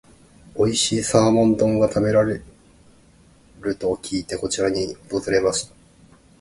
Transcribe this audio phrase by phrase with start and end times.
[0.55, 2.23] おいしいサーモン丼が食べれ
[3.61, 5.75] ると聞いて、こちらに訪れました。